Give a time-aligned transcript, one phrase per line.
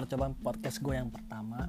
[0.00, 1.68] percobaan podcast gue yang pertama.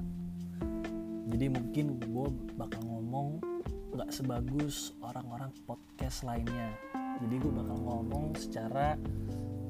[1.28, 3.44] Jadi mungkin gue bakal ngomong
[3.92, 6.72] nggak sebagus orang-orang podcast lainnya.
[7.20, 8.96] Jadi gue bakal ngomong secara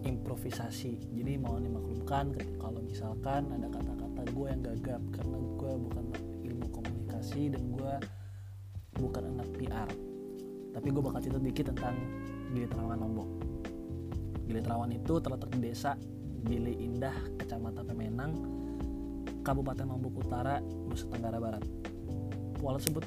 [0.06, 1.10] improvisasi.
[1.10, 6.04] Jadi mau dimaklumkan kalau misalkan ada kata-kata gue yang gagap karena gue bukan
[6.46, 7.94] ilmu komunikasi dan gue
[9.02, 9.90] bukan anak PR
[10.72, 11.96] tapi gue bakal cerita dikit tentang
[12.52, 13.30] Gili Trawangan Lombok
[14.48, 15.96] Gili Trawangan itu terletak di desa
[16.42, 18.32] Gili Indah, Kecamatan Pemenang,
[19.42, 21.62] Kabupaten Lombok Utara, Nusa Tenggara Barat.
[22.58, 23.04] Pulau tersebut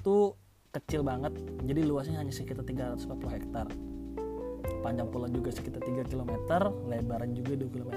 [0.76, 1.32] kecil banget,
[1.64, 3.68] jadi luasnya hanya sekitar 340 hektar.
[4.84, 6.32] Panjang pulau juga sekitar 3 km,
[6.92, 7.92] lebaran juga 2 km.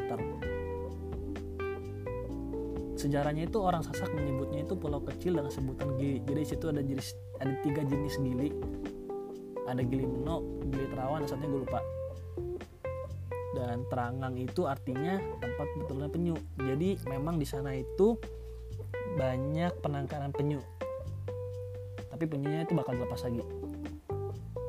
[2.99, 6.19] Sejarahnya itu orang Sasak menyebutnya itu pulau kecil dengan sebutan gili.
[6.27, 8.51] Jadi situ ada jenis ada tiga jenis gili.
[9.71, 11.79] Ada gili meno, gili terawan, dan satunya gue lupa
[13.59, 16.39] dan terangang itu artinya tempat betulnya penyu.
[16.63, 18.15] Jadi memang di sana itu
[19.19, 20.63] banyak penangkaran penyu.
[22.07, 23.43] Tapi penyunya itu bakal dilepas lagi.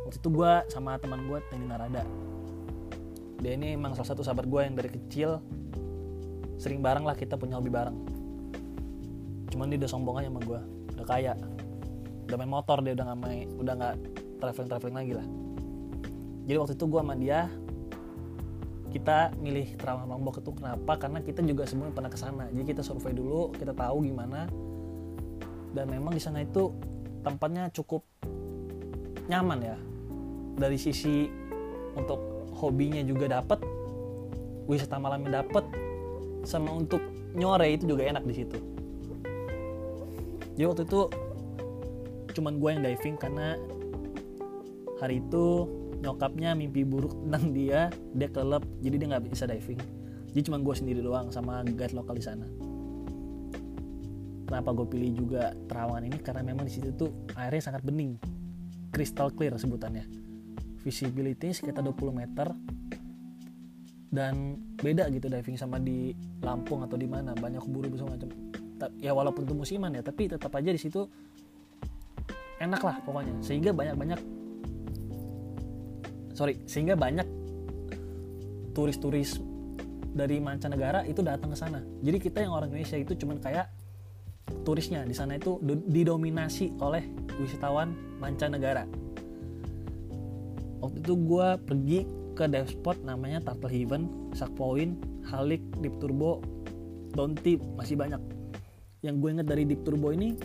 [0.10, 2.02] Waktu itu gue sama teman gue Teni Narada.
[3.40, 5.38] Dia ini emang salah satu sahabat gue yang dari kecil
[6.60, 7.98] sering bareng lah kita punya hobi bareng.
[9.54, 10.60] Cuman dia udah sombong aja sama gue
[10.98, 11.34] udah kaya.
[12.26, 13.96] Udah main motor dia udah nggak main udah nggak
[14.42, 15.28] traveling traveling lagi lah.
[16.50, 17.40] Jadi waktu itu gue sama dia
[18.90, 20.98] kita milih Terawang Lombok itu kenapa?
[20.98, 22.50] Karena kita juga semuanya pernah ke sana.
[22.50, 24.50] Jadi kita survei dulu kita tahu gimana.
[25.70, 26.74] Dan memang di sana itu
[27.22, 28.02] tempatnya cukup
[29.30, 29.78] nyaman ya.
[30.58, 31.30] Dari sisi
[31.94, 33.62] untuk hobinya juga dapat
[34.66, 35.66] wisata malamnya dapat
[36.46, 37.02] sama untuk
[37.38, 38.58] nyore itu juga enak di situ.
[40.58, 41.02] Jadi waktu itu
[42.36, 43.56] cuman gue yang diving karena
[45.00, 45.66] hari itu
[46.00, 49.80] nyokapnya mimpi buruk tentang dia dia kelep jadi dia nggak bisa diving.
[50.30, 52.46] Jadi cuma gue sendiri doang sama guide lokal di sana.
[54.46, 56.18] Kenapa gue pilih juga terawangan ini?
[56.22, 58.18] Karena memang di situ tuh airnya sangat bening.
[58.90, 60.06] Crystal clear sebutannya.
[60.82, 62.50] Visibility sekitar 20 meter.
[64.10, 67.38] Dan beda gitu diving sama di Lampung atau di mana.
[67.38, 68.30] Banyak buru semua macam.
[68.98, 71.06] Ya walaupun itu musiman ya tapi tetap aja di situ
[72.58, 73.38] enak lah pokoknya.
[73.46, 74.39] Sehingga banyak-banyak
[76.40, 77.28] sorry sehingga banyak
[78.72, 79.44] turis-turis
[80.16, 81.84] dari mancanegara itu datang ke sana.
[82.00, 83.68] Jadi kita yang orang Indonesia itu cuman kayak
[84.64, 85.60] turisnya di sana itu
[85.92, 87.04] didominasi oleh
[87.38, 87.92] wisatawan
[88.24, 88.88] mancanegara.
[90.80, 92.00] Waktu itu gue pergi
[92.34, 94.96] ke dive spot namanya Turtle Heaven, Shark Point,
[95.28, 96.40] Halik, Deep Turbo,
[97.12, 98.22] Donti masih banyak.
[99.04, 100.40] Yang gue inget dari Deep Turbo ini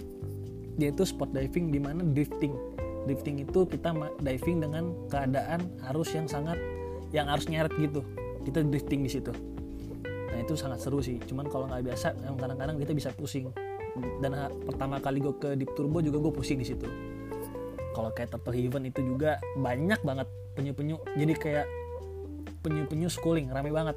[0.75, 2.73] dia itu spot diving di mana drifting
[3.04, 5.60] drifting itu kita diving dengan keadaan
[5.92, 6.56] arus yang sangat
[7.12, 8.00] yang harus nyeret gitu.
[8.44, 9.32] Kita drifting di situ.
[10.04, 11.20] Nah itu sangat seru sih.
[11.22, 13.48] Cuman kalau nggak biasa yang kadang-kadang kita bisa pusing.
[14.19, 14.34] Dan
[14.66, 16.88] pertama kali gue ke deep turbo juga gue pusing di situ.
[17.94, 20.26] Kalau kayak turtle heaven itu juga banyak banget
[20.59, 20.98] penyu-penyu.
[21.15, 21.66] Jadi kayak
[22.66, 23.94] penyu-penyu schooling rame banget.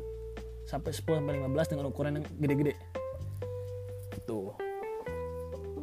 [0.70, 2.78] Sampai 10 sampai 15 dengan ukuran yang gede-gede.
[4.14, 4.54] Itu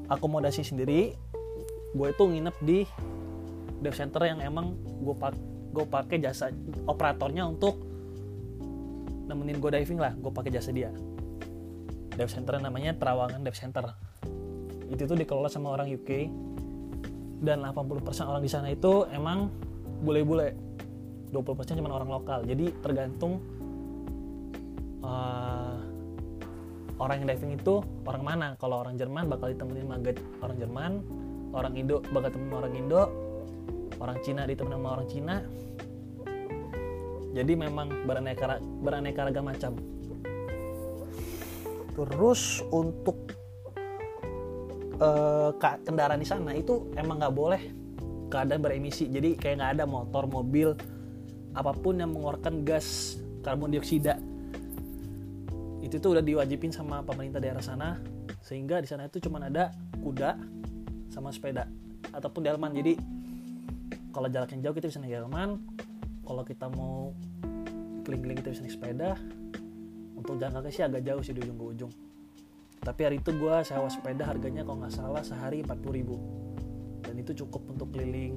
[0.06, 1.16] akomodasi sendiri
[1.94, 2.78] gue itu nginep di
[3.80, 5.34] dive center yang emang gue pak
[5.74, 6.54] gue pakai jasa
[6.86, 7.82] operatornya untuk
[9.26, 10.92] nemenin gue diving lah gue pakai jasa dia.
[12.14, 13.90] Dive center namanya Terawangan Dive Center.
[14.86, 16.30] Itu tuh dikelola sama orang UK
[17.42, 19.50] dan 80% orang di sana itu emang
[20.06, 20.54] bule-bule.
[21.34, 22.46] 20% cuma orang lokal.
[22.46, 23.42] Jadi tergantung
[25.02, 25.82] uh,
[27.02, 28.48] orang yang diving itu orang mana.
[28.62, 30.92] Kalau orang Jerman bakal ditemenin maget orang Jerman
[31.54, 33.02] orang Indo bakal temen orang Indo
[34.00, 35.36] orang Cina ditemen sama orang Cina.
[37.34, 39.72] Jadi memang beraneka beraneka ragam macam.
[41.94, 43.30] Terus untuk
[44.98, 47.62] uh, kendaraan di sana itu emang nggak boleh.
[48.30, 49.10] Keadaan beremisi.
[49.10, 50.74] Jadi kayak nggak ada motor mobil
[51.54, 54.18] apa pun yang mengeluarkan gas karbon dioksida.
[55.82, 57.98] Itu tuh udah diwajibin sama pemerintah daerah sana.
[58.42, 59.70] Sehingga di sana itu cuma ada
[60.02, 60.38] kuda
[61.10, 61.66] sama sepeda
[62.10, 62.74] ataupun delman.
[62.74, 62.98] Jadi
[64.14, 65.58] kalau jarak yang jauh kita bisa naik delman
[66.22, 67.10] kalau kita mau
[68.06, 69.10] keliling-keliling kita bisa naik sepeda
[70.14, 71.92] untuk jalan kaki sih agak jauh sih di ujung ke ujung
[72.84, 76.20] tapi hari itu gue sewa sepeda harganya kalau nggak salah sehari 40 ribu.
[77.00, 78.36] Dan itu cukup untuk keliling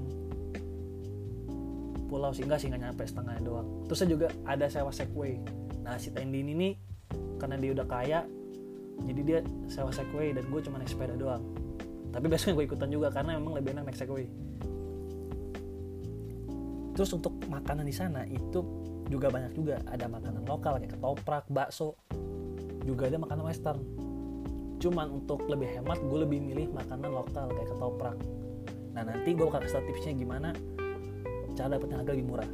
[2.07, 3.67] pulau sehingga sih nggak nyampe setengahnya doang.
[3.91, 5.35] Terus saya juga ada sewa segway.
[5.83, 6.71] Nah si Tendi ini
[7.35, 8.23] karena dia udah kaya
[9.03, 11.43] jadi dia sewa segway dan gue cuma naik sepeda doang.
[12.15, 14.31] Tapi besoknya gue ikutan juga karena memang lebih enak naik segway
[16.97, 18.65] terus untuk makanan di sana itu
[19.05, 19.77] juga banyak juga.
[19.85, 21.93] Ada makanan lokal kayak ketoprak bakso
[22.81, 23.79] juga ada makanan western.
[24.81, 28.17] Cuman untuk lebih hemat gue lebih milih makanan lokal kayak ketoprak.
[28.97, 30.49] Nah nanti gue bakal kasih tipsnya gimana
[31.53, 32.49] cara dapetnya harga lebih murah.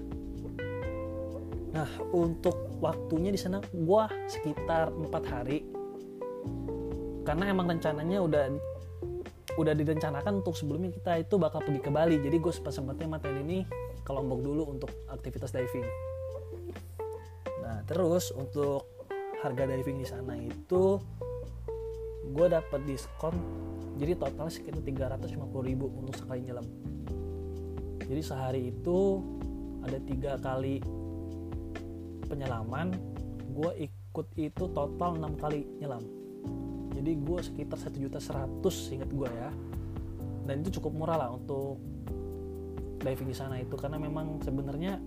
[1.72, 5.64] Nah untuk waktunya di sana gue sekitar empat hari.
[7.24, 8.52] Karena emang rencananya udah
[9.56, 12.20] udah direncanakan untuk sebelumnya kita itu bakal pergi ke Bali.
[12.20, 13.64] Jadi gue sempat sempatnya matain ini
[14.04, 15.88] ke Lombok dulu untuk aktivitas diving.
[17.64, 18.88] Nah terus untuk
[19.40, 21.00] harga diving di sana itu
[22.24, 23.36] gue dapat diskon
[24.00, 26.66] jadi total sekitar 350 ribu untuk sekali nyelam.
[28.04, 29.22] Jadi sehari itu
[29.84, 30.80] ada tiga kali
[32.28, 32.96] penyelaman
[33.54, 36.02] gue ikut itu total 6 kali nyelam.
[36.94, 39.50] Jadi gue sekitar satu juta seratus ingat gue ya.
[40.44, 41.78] Dan itu cukup murah lah untuk
[43.04, 44.98] diving di sana itu karena memang sebenarnya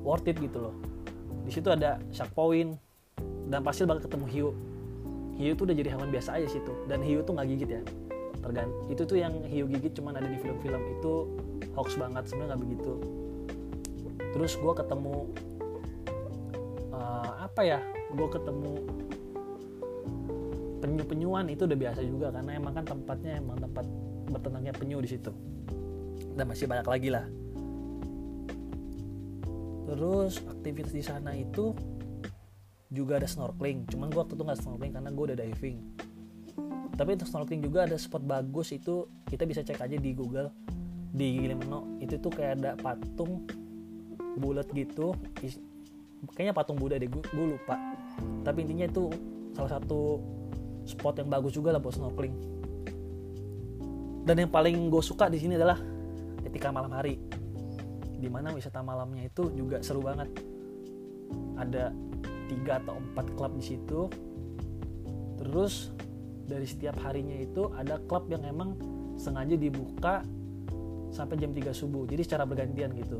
[0.00, 0.74] worth it gitu loh.
[1.44, 2.80] Di situ ada shark point
[3.52, 4.48] dan pasti bakal ketemu hiu
[5.34, 7.82] hiu tuh udah jadi hewan biasa aja situ dan hiu tuh nggak gigit ya
[8.38, 11.12] tergant itu tuh yang hiu gigit cuman ada di film-film itu
[11.74, 12.92] hoax banget sebenarnya nggak begitu.
[14.34, 15.16] Terus gue ketemu
[16.94, 17.78] uh, apa ya
[18.14, 18.72] gue ketemu
[20.84, 23.86] penyu-penyuan itu udah biasa juga karena emang kan tempatnya emang tempat
[24.28, 25.32] bertenangnya penyu di situ
[26.34, 27.26] dan masih banyak lagi lah.
[29.88, 31.70] Terus aktivitas di sana itu
[32.90, 33.86] juga ada snorkeling.
[33.90, 35.78] Cuman gue waktu itu nggak snorkeling karena gue udah diving.
[36.94, 40.50] Tapi untuk snorkeling juga ada spot bagus itu kita bisa cek aja di Google
[41.14, 43.46] di Gilimeno itu tuh kayak ada patung
[44.38, 45.14] bulat gitu.
[46.34, 47.78] Kayaknya patung Buddha deh gue lupa.
[48.42, 49.10] Tapi intinya itu
[49.54, 50.18] salah satu
[50.88, 52.34] spot yang bagus juga lah buat snorkeling.
[54.24, 55.76] Dan yang paling gue suka di sini adalah
[56.54, 57.18] ketika malam hari.
[58.14, 60.30] Di mana wisata malamnya itu juga seru banget.
[61.58, 61.90] Ada
[62.46, 64.06] tiga atau empat klub di situ.
[65.42, 65.90] Terus
[66.46, 68.78] dari setiap harinya itu ada klub yang emang
[69.18, 70.22] sengaja dibuka
[71.10, 72.06] sampai jam 3 subuh.
[72.06, 73.18] Jadi secara bergantian gitu.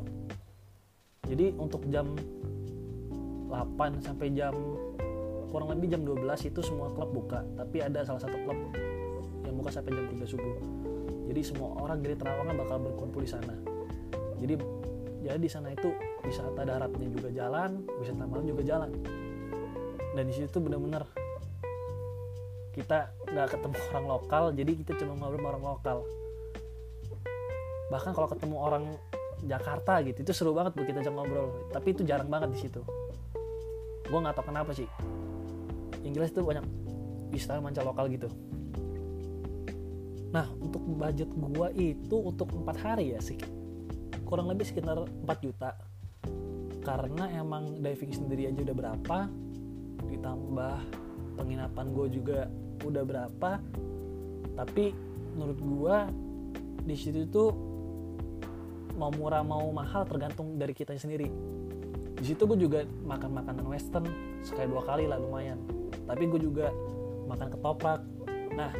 [1.27, 2.15] Jadi untuk jam
[3.51, 4.55] 8 sampai jam
[5.51, 6.23] kurang lebih jam 12
[6.55, 7.43] itu semua klub buka.
[7.59, 8.71] Tapi ada salah satu klub
[9.43, 10.84] yang buka sampai jam 3 subuh
[11.25, 13.53] jadi semua orang dari Terawangan bakal berkumpul di sana.
[14.37, 14.53] Jadi
[15.25, 15.89] jadi di sana itu
[16.21, 18.89] wisata daratnya juga jalan wisata malam juga jalan.
[20.15, 21.03] Dan di situ benar-benar
[22.77, 25.97] kita nggak ketemu orang lokal jadi kita cuma ngobrol sama orang lokal.
[27.89, 28.83] Bahkan kalau ketemu orang
[29.45, 31.73] Jakarta gitu itu seru banget buat kita ngobrol.
[31.73, 32.81] Tapi itu jarang banget di situ.
[34.05, 34.85] Gue nggak tahu kenapa sih.
[36.05, 36.61] Inggris itu banyak
[37.33, 38.29] wisata manca lokal gitu
[40.35, 43.39] nah untuk budget gua itu untuk empat hari ya sih
[44.25, 45.77] kurang lebih sekitar 4 juta.
[46.81, 49.17] Karena emang diving sendiri aja udah berapa
[50.05, 50.77] ditambah
[51.37, 52.39] penginapan gue juga
[52.83, 53.51] udah berapa.
[54.57, 54.85] Tapi
[55.37, 55.97] menurut gue
[56.85, 57.49] di situ tuh
[58.97, 61.29] mau murah mau mahal tergantung dari kita sendiri.
[62.15, 64.05] Di situ gue juga makan makanan western
[64.45, 65.57] sekali dua kali lah lumayan.
[66.05, 66.69] Tapi gue juga
[67.25, 68.01] makan ketoprak.
[68.53, 68.71] Nah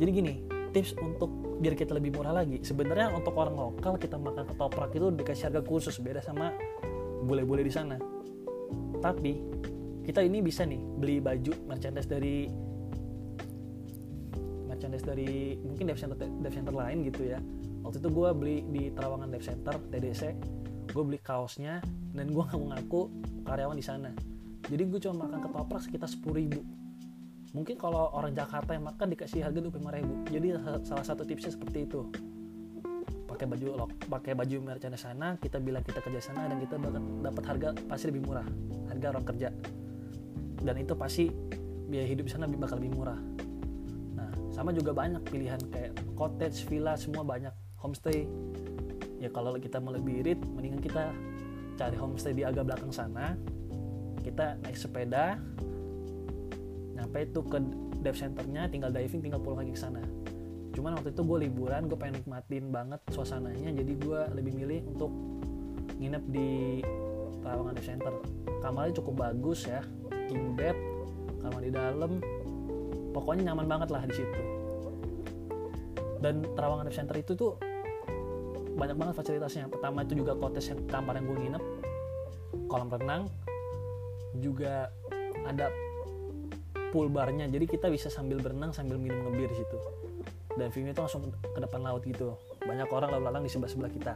[0.00, 1.30] jadi gini tips untuk
[1.62, 2.58] biar kita lebih murah lagi.
[2.60, 6.50] Sebenarnya untuk orang lokal kita makan ketoprak itu dikasih harga khusus beda sama
[7.22, 7.96] bule-bule di sana.
[8.98, 9.32] Tapi
[10.02, 12.50] kita ini bisa nih beli baju merchandise dari
[14.66, 17.38] merchandise dari mungkin dev center dev center lain gitu ya.
[17.86, 20.22] Waktu itu gue beli di Terawangan Dev Center TDC
[20.88, 21.84] gue beli kaosnya
[22.16, 23.02] dan gue ngaku ngaku
[23.44, 24.10] karyawan di sana.
[24.64, 26.64] Jadi gue cuma makan ketoprak sekitar sepuluh ribu
[27.54, 30.14] mungkin kalau orang Jakarta yang makan dikasih harga 25 ribu.
[30.26, 30.46] Jadi
[30.82, 32.10] salah satu tipsnya seperti itu.
[33.30, 37.44] Pakai baju pakai baju merchandise sana kita bilang kita kerja sana dan kita bakal dapat
[37.46, 38.46] harga pasti lebih murah.
[38.90, 39.48] Harga orang kerja.
[40.60, 41.30] Dan itu pasti
[41.86, 43.18] biaya hidup sana bakal lebih murah.
[44.18, 47.54] Nah sama juga banyak pilihan kayak cottage villa semua banyak.
[47.78, 48.26] Homestay.
[49.22, 51.14] Ya kalau kita mau lebih irit mendingan kita
[51.78, 53.38] cari homestay di agak belakang sana.
[54.26, 55.38] Kita naik sepeda
[57.04, 57.60] nyampe itu ke
[58.00, 60.00] dive centernya tinggal diving tinggal pulang lagi ke sana?
[60.72, 65.12] Cuman waktu itu gue liburan gue pengen nikmatin banget suasananya jadi gue lebih milih untuk
[66.00, 66.80] nginep di
[67.44, 68.14] Terawangan Dive Center.
[68.64, 69.84] Kamarnya cukup bagus ya
[70.32, 70.74] king bed
[71.44, 72.18] kamar di dalam
[73.12, 74.40] pokoknya nyaman banget lah di situ.
[76.24, 77.60] Dan Terawangan Dive Center itu tuh
[78.74, 79.68] banyak banget fasilitasnya.
[79.68, 81.64] Pertama itu juga cottage yang kamar yang gue nginep
[82.66, 83.28] kolam renang
[84.42, 84.90] juga
[85.46, 85.70] ada
[86.94, 87.50] pool barnya.
[87.50, 89.78] Jadi kita bisa sambil berenang sambil minum ngebir di situ.
[90.54, 92.38] Dan viewnya itu langsung ke depan laut gitu.
[92.62, 94.14] Banyak orang lalu lalang di sebelah sebelah kita.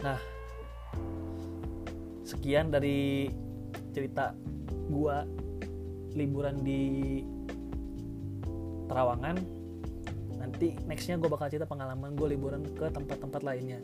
[0.00, 0.16] Nah
[2.24, 3.28] sekian dari
[3.92, 4.32] cerita
[4.88, 5.28] gua
[6.16, 6.82] liburan di
[8.84, 9.36] Terawangan
[10.40, 13.80] nanti nextnya gue bakal cerita pengalaman gue liburan ke tempat-tempat lainnya.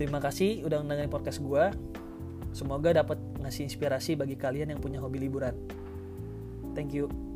[0.00, 1.64] Terima kasih udah dengerin podcast gue
[2.56, 5.52] semoga dapat ngasih inspirasi bagi kalian yang punya hobi liburan
[6.74, 7.31] thank you